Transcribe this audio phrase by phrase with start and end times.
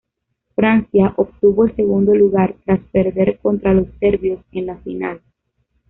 [0.55, 5.21] Francia obtuvo el segundo lugar tras perder contra los serbios en la final.